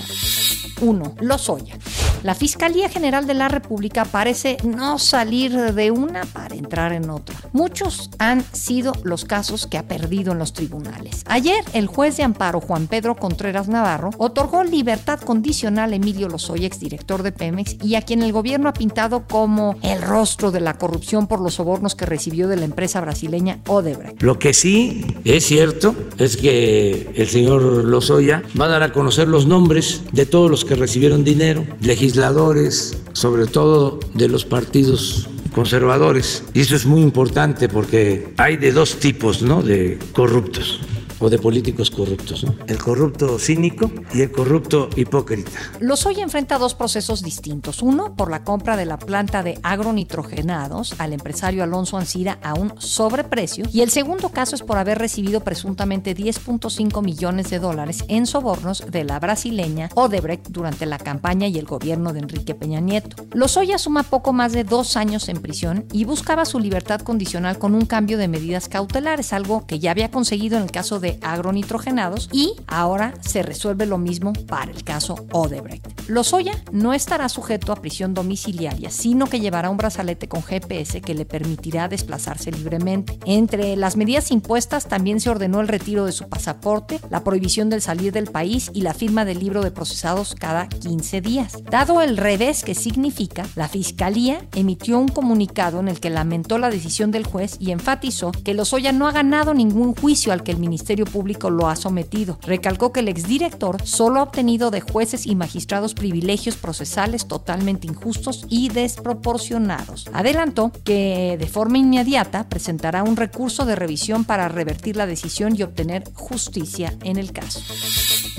1. 0.79 1.15
Lozoya. 1.19 1.77
La 2.23 2.35
Fiscalía 2.35 2.89
General 2.89 3.27
de 3.27 3.33
la 3.33 3.47
República 3.47 4.03
parece 4.05 4.57
no 4.63 4.97
salir 4.99 5.53
de 5.73 5.91
una 5.91 6.25
para 6.25 6.55
entrar 6.55 6.91
en 6.91 7.09
otra. 7.09 7.35
Muchos 7.53 8.09
han 8.17 8.43
sido 8.53 8.93
los 9.03 9.25
casos 9.25 9.67
que 9.67 9.77
ha 9.77 9.87
perdido 9.87 10.31
en 10.31 10.39
los 10.39 10.53
tribunales. 10.53 11.23
Ayer, 11.27 11.63
el 11.73 11.87
juez 11.87 12.17
de 12.17 12.23
amparo 12.23 12.59
Juan 12.59 12.87
Pedro 12.87 13.15
Contreras 13.15 13.67
Navarro 13.67 14.09
otorgó 14.17 14.63
libertad 14.63 15.19
condicional 15.19 15.93
a 15.93 15.95
Emilio 15.95 16.27
Lozoya, 16.27 16.67
exdirector 16.67 17.23
de 17.23 17.31
Pemex, 17.31 17.77
y 17.83 17.95
a 17.95 18.01
quien 18.01 18.23
el 18.23 18.31
gobierno 18.31 18.69
ha 18.69 18.73
pintado 18.73 19.25
como 19.27 19.75
el 19.83 20.01
rostro 20.01 20.51
de 20.51 20.59
la 20.59 20.77
corrupción 20.77 21.27
por 21.27 21.39
los 21.39 21.55
sobornos 21.55 21.95
que 21.95 22.05
recibió 22.05 22.47
de 22.47 22.57
la 22.57 22.65
empresa 22.65 22.99
brasileña 23.01 23.59
Odebrecht. 23.67 24.21
Lo 24.21 24.39
que 24.39 24.53
sí 24.53 25.05
es 25.23 25.45
cierto 25.45 25.95
es 26.17 26.37
que 26.37 27.11
el 27.15 27.27
señor 27.27 27.61
Lozoya 27.85 28.43
va 28.59 28.65
a 28.65 28.69
dar 28.69 28.83
a 28.83 28.91
conocer 28.91 29.27
los 29.27 29.45
nombres 29.45 30.01
de 30.11 30.25
todos 30.25 30.49
los 30.49 30.65
que 30.65 30.75
recibieron 30.75 31.23
dinero, 31.23 31.65
legisladores, 32.07 32.97
sobre 33.11 33.47
todo 33.47 33.99
de 34.13 34.29
los 34.29 34.45
partidos 34.45 35.27
conservadores. 35.53 36.43
Y 36.53 36.61
eso 36.61 36.75
es 36.75 36.85
muy 36.85 37.01
importante 37.01 37.67
porque 37.67 38.33
hay 38.37 38.55
de 38.55 38.71
dos 38.71 38.97
tipos 38.97 39.41
¿no? 39.41 39.61
de 39.61 39.99
corruptos 40.13 40.79
o 41.19 41.29
de 41.29 41.39
políticos 41.39 41.91
corruptos, 41.91 42.45
El 42.67 42.77
corrupto 42.77 43.39
cínico 43.39 43.91
y 44.13 44.21
el 44.21 44.31
corrupto 44.31 44.89
hipócrita. 44.95 45.51
Lozoya 45.79 46.23
enfrenta 46.23 46.57
dos 46.57 46.75
procesos 46.75 47.23
distintos. 47.23 47.81
Uno, 47.81 48.15
por 48.15 48.29
la 48.29 48.43
compra 48.43 48.77
de 48.77 48.85
la 48.85 48.97
planta 48.97 49.43
de 49.43 49.59
agronitrogenados 49.63 50.99
al 50.99 51.13
empresario 51.13 51.63
Alonso 51.63 51.97
Ancira 51.97 52.39
a 52.43 52.53
un 52.53 52.73
sobreprecio. 52.79 53.65
Y 53.71 53.81
el 53.81 53.89
segundo 53.89 54.29
caso 54.29 54.55
es 54.55 54.63
por 54.63 54.77
haber 54.77 54.99
recibido 54.99 55.41
presuntamente 55.41 56.15
10.5 56.15 57.03
millones 57.03 57.49
de 57.49 57.59
dólares 57.59 58.03
en 58.07 58.25
sobornos 58.25 58.83
de 58.89 59.03
la 59.03 59.19
brasileña 59.19 59.89
Odebrecht 59.95 60.47
durante 60.49 60.85
la 60.85 60.97
campaña 60.97 61.47
y 61.47 61.57
el 61.57 61.65
gobierno 61.65 62.13
de 62.13 62.19
Enrique 62.19 62.55
Peña 62.55 62.79
Nieto. 62.79 63.15
Lozoya 63.33 63.77
suma 63.77 64.03
poco 64.03 64.33
más 64.33 64.53
de 64.53 64.63
dos 64.63 64.97
años 64.97 65.29
en 65.29 65.41
prisión 65.41 65.85
y 65.91 66.05
buscaba 66.05 66.45
su 66.45 66.59
libertad 66.59 67.01
condicional 67.01 67.57
con 67.57 67.75
un 67.75 67.85
cambio 67.85 68.17
de 68.17 68.27
medidas 68.27 68.69
cautelares, 68.69 69.33
algo 69.33 69.65
que 69.65 69.79
ya 69.79 69.91
había 69.91 70.11
conseguido 70.11 70.57
en 70.57 70.63
el 70.63 70.71
caso 70.71 70.99
de 70.99 71.06
agronitrogenados 71.21 72.29
y 72.31 72.53
ahora 72.67 73.13
se 73.21 73.43
resuelve 73.43 73.85
lo 73.85 73.97
mismo 73.97 74.33
para 74.47 74.71
el 74.71 74.83
caso 74.83 75.15
Odebrecht. 75.31 76.09
Lozoya 76.09 76.53
no 76.71 76.93
estará 76.93 77.29
sujeto 77.29 77.71
a 77.71 77.75
prisión 77.75 78.13
domiciliaria, 78.13 78.89
sino 78.89 79.27
que 79.27 79.39
llevará 79.39 79.69
un 79.69 79.77
brazalete 79.77 80.27
con 80.27 80.43
GPS 80.43 81.01
que 81.01 81.13
le 81.13 81.25
permitirá 81.25 81.87
desplazarse 81.87 82.51
libremente. 82.51 83.19
Entre 83.25 83.75
las 83.75 83.97
medidas 83.97 84.31
impuestas 84.31 84.87
también 84.87 85.19
se 85.19 85.29
ordenó 85.29 85.61
el 85.61 85.67
retiro 85.67 86.05
de 86.05 86.11
su 86.11 86.29
pasaporte, 86.29 86.99
la 87.09 87.23
prohibición 87.23 87.69
del 87.69 87.81
salir 87.81 88.11
del 88.11 88.27
país 88.27 88.71
y 88.73 88.81
la 88.81 88.93
firma 88.93 89.25
del 89.25 89.39
libro 89.39 89.61
de 89.63 89.71
procesados 89.71 90.35
cada 90.35 90.67
15 90.67 91.21
días. 91.21 91.63
Dado 91.69 92.01
el 92.01 92.17
revés 92.17 92.63
que 92.63 92.75
significa, 92.75 93.45
la 93.55 93.67
Fiscalía 93.67 94.45
emitió 94.55 94.99
un 94.99 95.07
comunicado 95.07 95.79
en 95.79 95.87
el 95.87 95.99
que 95.99 96.09
lamentó 96.09 96.57
la 96.57 96.69
decisión 96.69 97.11
del 97.11 97.25
juez 97.25 97.57
y 97.59 97.71
enfatizó 97.71 98.31
que 98.31 98.53
Lozoya 98.53 98.91
no 98.91 99.07
ha 99.07 99.11
ganado 99.11 99.53
ningún 99.53 99.93
juicio 99.93 100.31
al 100.33 100.43
que 100.43 100.51
el 100.51 100.57
Ministerio 100.57 100.96
Público 101.05 101.49
lo 101.49 101.67
ha 101.67 101.75
sometido. 101.75 102.39
Recalcó 102.41 102.91
que 102.91 103.01
el 103.01 103.07
exdirector 103.07 103.85
solo 103.85 104.19
ha 104.19 104.23
obtenido 104.23 104.71
de 104.71 104.81
jueces 104.81 105.25
y 105.25 105.35
magistrados 105.35 105.93
privilegios 105.93 106.55
procesales 106.55 107.27
totalmente 107.27 107.87
injustos 107.87 108.45
y 108.49 108.69
desproporcionados. 108.69 110.09
Adelantó 110.13 110.71
que 110.83 111.37
de 111.39 111.47
forma 111.47 111.77
inmediata 111.77 112.47
presentará 112.49 113.03
un 113.03 113.15
recurso 113.15 113.65
de 113.65 113.75
revisión 113.75 114.25
para 114.25 114.47
revertir 114.47 114.95
la 114.95 115.05
decisión 115.05 115.55
y 115.55 115.63
obtener 115.63 116.03
justicia 116.13 116.93
en 117.03 117.17
el 117.17 117.31
caso. 117.31 117.61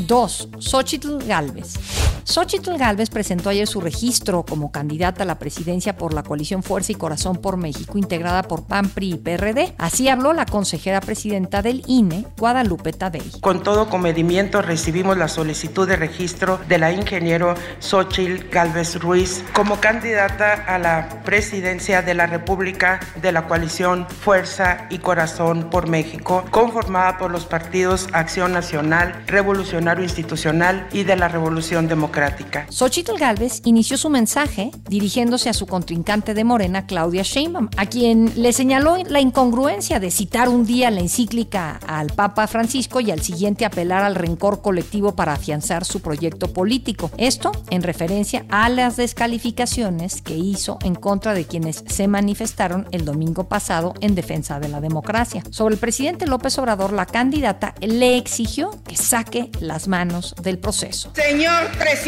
2. 0.07 0.49
Xochitl 0.59 1.19
Galvez. 1.27 1.75
Xochitl 2.31 2.77
Galvez 2.77 3.09
presentó 3.09 3.49
ayer 3.49 3.67
su 3.67 3.81
registro 3.81 4.45
como 4.45 4.71
candidata 4.71 5.23
a 5.23 5.27
la 5.27 5.39
presidencia 5.39 5.97
por 5.97 6.13
la 6.13 6.23
coalición 6.23 6.63
Fuerza 6.63 6.93
y 6.93 6.95
Corazón 6.95 7.39
por 7.39 7.57
México, 7.57 7.97
integrada 7.97 8.43
por 8.43 8.67
PAN, 8.67 8.91
PRI 8.91 9.15
y 9.15 9.17
PRD. 9.17 9.75
Así 9.79 10.11
habló 10.11 10.35
la 10.35 10.45
consejera 10.45 11.01
presidenta 11.01 11.63
del 11.63 11.83
INE, 11.87 12.27
Guadalupe 12.37 12.93
Tadei. 12.93 13.23
Con 13.41 13.63
todo 13.63 13.89
comedimiento 13.89 14.61
recibimos 14.61 15.17
la 15.17 15.29
solicitud 15.29 15.89
de 15.89 15.97
registro 15.97 16.61
de 16.69 16.77
la 16.77 16.93
ingeniero 16.93 17.55
Xochitl 17.81 18.51
Galvez 18.51 18.97
Ruiz 19.01 19.43
como 19.55 19.81
candidata 19.81 20.53
a 20.53 20.79
la 20.79 21.23
presidencia 21.25 22.03
de 22.03 22.13
la 22.13 22.27
República 22.27 23.01
de 23.23 23.33
la 23.33 23.47
coalición 23.47 24.07
Fuerza 24.07 24.87
y 24.91 24.99
Corazón 24.99 25.71
por 25.71 25.89
México, 25.89 26.45
conformada 26.51 27.17
por 27.17 27.31
los 27.31 27.47
partidos 27.47 28.07
Acción 28.13 28.53
Nacional, 28.53 29.15
Revolucionario 29.27 30.05
Institucional 30.05 30.87
y 30.93 31.05
de 31.05 31.17
la 31.17 31.29
Revolución 31.29 31.89
Democrática 31.89 32.18
democrática. 32.19 32.67
Xochitl 32.71 33.17
Galvez 33.19 33.61
inició 33.65 33.97
su 33.97 34.11
mensaje 34.11 34.71
dirigiéndose 34.89 35.49
a 35.49 35.53
su 35.53 35.67
contrincante 35.67 36.35
de 36.35 36.45
Morena, 36.45 36.87
Claudia 36.87 37.23
Sheinbaum, 37.23 37.69
a 37.77 37.87
quien 37.87 38.33
le 38.37 38.53
señaló 38.53 38.97
la 39.09 39.21
incongruencia 39.21 40.01
de 40.01 40.11
citar 40.11 40.49
un 40.49 40.67
día 40.67 40.91
la 40.91 41.01
encíclica 41.01 41.79
al 41.87 42.09
Papa 42.09 42.47
Francisco 42.47 43.01
y 43.01 43.11
al 43.11 43.23
siguiente 43.23 43.65
apelar 43.65 44.03
al 44.03 44.15
rencor 44.15 44.63
colectivo 44.63 45.15
para 45.15 45.35
afianzar 45.35 45.85
su 45.85 46.01
proyecto 46.01 46.53
político. 46.53 47.11
Esto 47.17 47.53
en 47.71 47.83
referencia 47.83 48.45
a 48.51 48.69
las 48.69 48.97
descalificaciones 48.97 50.23
que 50.23 50.37
hizo 50.37 50.79
en 50.83 50.95
contra 50.95 51.35
de 51.35 51.45
quienes 51.45 51.85
se 51.87 52.09
manifestaron 52.09 52.87
el 52.91 53.05
domingo 53.05 53.49
pasado 53.49 53.95
en 54.01 54.15
defensa 54.15 54.59
de 54.61 54.69
la 54.69 54.81
democracia. 54.81 55.43
Sobre 55.51 55.75
el 55.75 55.81
presidente 55.81 56.27
López 56.27 56.59
Obrador, 56.59 56.93
la 56.93 57.07
candidata 57.07 57.75
le 57.81 58.17
exigió 58.17 58.71
que 58.87 58.97
saque 58.97 59.51
las 59.61 59.89
manos 59.89 60.35
del 60.43 60.59
proceso. 60.59 61.11
Señor 61.15 61.69
presidente, 61.79 62.08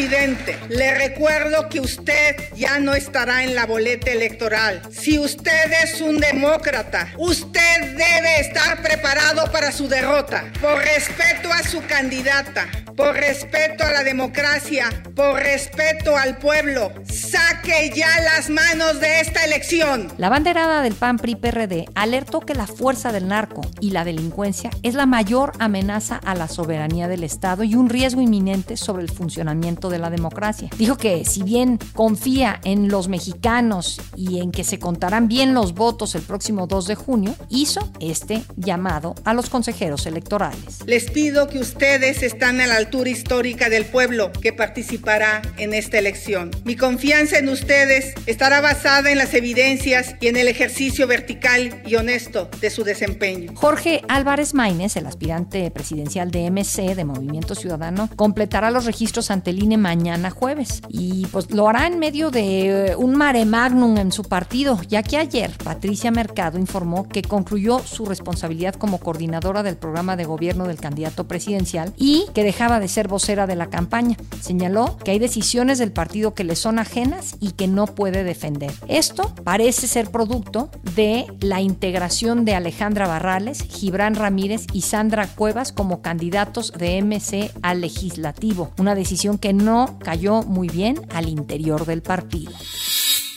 le 0.68 0.94
recuerdo 0.94 1.68
que 1.68 1.80
usted 1.80 2.36
ya 2.54 2.78
no 2.78 2.94
estará 2.94 3.44
en 3.44 3.54
la 3.54 3.66
boleta 3.66 4.10
electoral. 4.10 4.80
Si 4.90 5.18
usted 5.18 5.72
es 5.84 6.00
un 6.00 6.18
demócrata, 6.18 7.12
usted 7.18 7.80
debe 7.80 8.40
estar 8.40 8.80
preparado 8.80 9.50
para 9.52 9.72
su 9.72 9.88
derrota. 9.88 10.50
Por 10.60 10.78
respeto 10.78 11.52
a 11.52 11.62
su 11.62 11.84
candidata, 11.86 12.66
por 12.96 13.14
respeto 13.14 13.84
a 13.84 13.90
la 13.90 14.02
democracia, 14.02 14.88
por 15.14 15.36
respeto 15.40 16.16
al 16.16 16.38
pueblo, 16.38 16.92
saque 17.04 17.92
ya 17.94 18.08
las 18.22 18.48
manos 18.48 19.00
de 19.00 19.20
esta 19.20 19.44
elección. 19.44 20.08
La 20.16 20.28
banderada 20.28 20.82
del 20.82 20.94
PAN 20.94 21.18
PRI 21.18 21.36
PRD 21.36 21.86
alertó 21.94 22.40
que 22.40 22.54
la 22.54 22.66
fuerza 22.66 23.12
del 23.12 23.28
narco 23.28 23.62
y 23.80 23.90
la 23.90 24.04
delincuencia 24.04 24.70
es 24.82 24.94
la 24.94 25.06
mayor 25.06 25.52
amenaza 25.58 26.16
a 26.24 26.34
la 26.34 26.48
soberanía 26.48 27.08
del 27.08 27.24
Estado 27.24 27.64
y 27.64 27.74
un 27.74 27.90
riesgo 27.90 28.22
inminente 28.22 28.76
sobre 28.76 29.02
el 29.02 29.10
funcionamiento 29.10 29.89
de 29.90 29.98
la 29.98 30.10
democracia. 30.10 30.70
Dijo 30.78 30.96
que 30.96 31.24
si 31.24 31.42
bien 31.42 31.78
confía 31.94 32.60
en 32.64 32.88
los 32.88 33.08
mexicanos 33.08 34.00
y 34.16 34.40
en 34.40 34.52
que 34.52 34.64
se 34.64 34.78
contarán 34.78 35.28
bien 35.28 35.54
los 35.54 35.74
votos 35.74 36.14
el 36.14 36.22
próximo 36.22 36.66
2 36.66 36.86
de 36.86 36.94
junio, 36.94 37.34
hizo 37.48 37.90
este 38.00 38.42
llamado 38.56 39.14
a 39.24 39.34
los 39.34 39.50
consejeros 39.50 40.06
electorales. 40.06 40.80
Les 40.86 41.10
pido 41.10 41.48
que 41.48 41.58
ustedes 41.58 42.22
están 42.22 42.60
a 42.60 42.66
la 42.66 42.76
altura 42.76 43.10
histórica 43.10 43.68
del 43.68 43.84
pueblo 43.84 44.32
que 44.32 44.52
participará 44.52 45.42
en 45.58 45.74
esta 45.74 45.98
elección. 45.98 46.50
Mi 46.64 46.76
confianza 46.76 47.38
en 47.38 47.48
ustedes 47.48 48.14
estará 48.26 48.60
basada 48.60 49.10
en 49.10 49.18
las 49.18 49.34
evidencias 49.34 50.14
y 50.20 50.28
en 50.28 50.36
el 50.36 50.48
ejercicio 50.48 51.06
vertical 51.06 51.82
y 51.86 51.96
honesto 51.96 52.48
de 52.60 52.70
su 52.70 52.84
desempeño. 52.84 53.52
Jorge 53.54 54.02
Álvarez 54.08 54.54
Maínez, 54.54 54.96
el 54.96 55.06
aspirante 55.06 55.70
presidencial 55.70 56.30
de 56.30 56.50
MC 56.50 56.94
de 56.94 57.04
Movimiento 57.04 57.54
Ciudadano, 57.54 58.08
completará 58.16 58.70
los 58.70 58.84
registros 58.84 59.30
ante 59.30 59.50
el 59.50 59.58
Mañana 59.76 60.30
jueves 60.30 60.82
y 60.88 61.26
pues 61.26 61.50
lo 61.50 61.68
hará 61.68 61.86
en 61.86 61.98
medio 61.98 62.30
de 62.30 62.90
eh, 62.90 62.96
un 62.96 63.14
mare 63.14 63.44
magnum 63.44 63.96
en 63.98 64.12
su 64.12 64.22
partido, 64.22 64.80
ya 64.88 65.02
que 65.02 65.16
ayer 65.16 65.50
Patricia 65.62 66.10
Mercado 66.10 66.58
informó 66.58 67.08
que 67.08 67.22
concluyó 67.22 67.78
su 67.80 68.04
responsabilidad 68.04 68.74
como 68.74 68.98
coordinadora 68.98 69.62
del 69.62 69.76
programa 69.76 70.16
de 70.16 70.24
gobierno 70.24 70.66
del 70.66 70.80
candidato 70.80 71.26
presidencial 71.26 71.92
y 71.96 72.26
que 72.34 72.44
dejaba 72.44 72.80
de 72.80 72.88
ser 72.88 73.08
vocera 73.08 73.46
de 73.46 73.56
la 73.56 73.70
campaña. 73.70 74.16
Señaló 74.40 74.96
que 74.98 75.12
hay 75.12 75.18
decisiones 75.18 75.78
del 75.78 75.92
partido 75.92 76.34
que 76.34 76.44
le 76.44 76.56
son 76.56 76.78
ajenas 76.78 77.36
y 77.40 77.52
que 77.52 77.68
no 77.68 77.86
puede 77.86 78.24
defender. 78.24 78.72
Esto 78.88 79.34
parece 79.44 79.86
ser 79.86 80.10
producto 80.10 80.70
de 80.94 81.26
la 81.40 81.60
integración 81.60 82.44
de 82.44 82.54
Alejandra 82.54 83.06
Barrales, 83.06 83.62
Gibran 83.62 84.14
Ramírez 84.14 84.66
y 84.72 84.82
Sandra 84.82 85.26
Cuevas 85.26 85.72
como 85.72 86.02
candidatos 86.02 86.72
de 86.72 87.00
MC 87.02 87.52
al 87.62 87.80
legislativo, 87.80 88.70
una 88.78 88.94
decisión 88.94 89.38
que 89.38 89.52
no 89.60 89.98
cayó 89.98 90.42
muy 90.42 90.68
bien 90.68 91.00
al 91.14 91.28
interior 91.28 91.86
del 91.86 92.02
partido. 92.02 92.52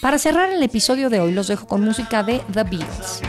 Para 0.02 0.18
cerrar 0.18 0.52
el 0.52 0.62
episodio 0.64 1.10
de 1.10 1.20
hoy 1.20 1.32
los 1.32 1.48
dejo 1.48 1.68
con 1.68 1.82
música 1.82 2.24
de 2.24 2.42
The 2.52 2.64
Beatles. 2.64 3.22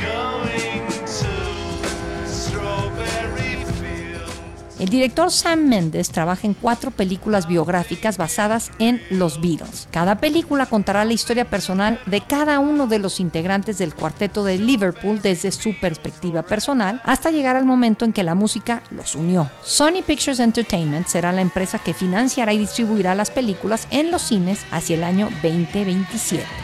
El 4.85 4.91
director 4.91 5.31
Sam 5.31 5.61
Mendes 5.61 6.11
trabaja 6.11 6.47
en 6.47 6.53
cuatro 6.53 6.91
películas 6.91 7.49
biográficas 7.49 8.19
basadas 8.19 8.71
en 8.79 9.00
los 9.09 9.41
Beatles. 9.41 9.88
Cada 9.91 10.17
película 10.17 10.67
contará 10.67 11.07
la 11.07 11.14
historia 11.14 11.49
personal 11.49 11.99
de 12.05 12.21
cada 12.21 12.59
uno 12.59 12.87
de 12.87 12.99
los 12.99 13.19
integrantes 13.19 13.79
del 13.79 13.95
cuarteto 13.95 14.45
de 14.45 14.59
Liverpool 14.59 15.23
desde 15.23 15.53
su 15.53 15.75
perspectiva 15.81 16.43
personal 16.43 17.00
hasta 17.05 17.31
llegar 17.31 17.57
al 17.57 17.64
momento 17.64 18.05
en 18.05 18.12
que 18.12 18.25
la 18.25 18.35
música 18.35 18.83
los 18.91 19.14
unió. 19.14 19.50
Sony 19.62 20.03
Pictures 20.07 20.38
Entertainment 20.38 21.07
será 21.07 21.33
la 21.33 21.41
empresa 21.41 21.79
que 21.79 21.95
financiará 21.95 22.53
y 22.53 22.59
distribuirá 22.59 23.14
las 23.14 23.31
películas 23.31 23.88
en 23.91 24.11
los 24.11 24.21
cines 24.21 24.67
hacia 24.71 24.97
el 24.97 25.05
año 25.05 25.31
2027. 25.43 26.63